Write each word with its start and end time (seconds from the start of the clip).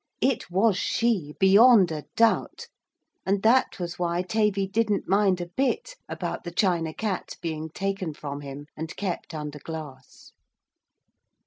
It 0.21 0.49
was 0.49 0.77
she, 0.77 1.35
beyond 1.39 1.91
a 1.91 2.05
doubt, 2.15 2.65
and 3.23 3.43
that 3.43 3.77
was 3.79 3.99
why 3.99 4.23
Tavy 4.23 4.65
didn't 4.67 5.07
mind 5.07 5.39
a 5.39 5.45
bit 5.45 5.93
about 6.09 6.43
the 6.43 6.49
China 6.49 6.91
Cat 6.91 7.35
being 7.39 7.69
taken 7.69 8.15
from 8.15 8.41
him 8.41 8.65
and 8.75 8.95
kept 8.97 9.35
under 9.35 9.59
glass. 9.59 10.31